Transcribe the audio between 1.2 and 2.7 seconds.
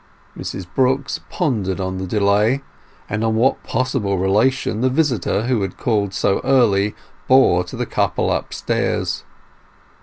pondered on the delay,